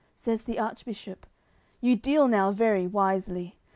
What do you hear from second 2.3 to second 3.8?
very wisely!